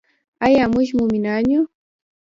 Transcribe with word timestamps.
آیا 0.45 0.63
موږ 0.73 0.87
مومنان 0.97 1.45
یو؟ 1.51 1.61